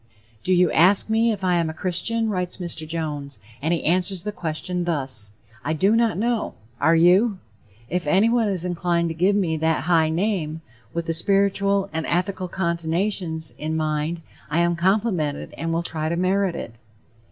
"Do 0.43 0.51
you 0.51 0.71
ask 0.71 1.11
me 1.11 1.31
if 1.31 1.43
I 1.43 1.57
am 1.57 1.69
a 1.69 1.75
'Christian'?" 1.75 2.27
writes 2.31 2.57
Mr. 2.57 2.87
Jones, 2.87 3.37
and 3.61 3.71
he 3.71 3.83
answers 3.85 4.23
the 4.23 4.31
question 4.31 4.85
thus: 4.85 5.29
"I 5.63 5.73
do 5.73 5.95
not 5.95 6.17
know. 6.17 6.55
Are 6.79 6.95
you? 6.95 7.37
If 7.87 8.07
anyone 8.07 8.47
is 8.47 8.65
inclined 8.65 9.09
to 9.09 9.13
give 9.13 9.35
me 9.35 9.57
that 9.57 9.83
high 9.83 10.09
name, 10.09 10.61
with 10.91 11.05
the 11.05 11.13
spiritual 11.13 11.87
and 11.93 12.07
ethical 12.07 12.47
connotation 12.47 13.39
in 13.59 13.77
mind, 13.77 14.23
I 14.49 14.57
am 14.61 14.75
complimented 14.75 15.53
and 15.55 15.71
will 15.71 15.83
try 15.83 16.09
to 16.09 16.17
merit 16.17 16.55
it." 16.55 16.73